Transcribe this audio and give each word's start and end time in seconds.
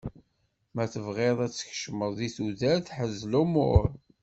Ma 0.73 0.83
tebɣiḍ 0.93 1.37
ad 1.45 1.51
tkecmeḍ 1.53 2.11
di 2.19 2.29
tudert, 2.35 2.93
ḥrez 2.97 3.19
lumuṛ. 3.31 3.85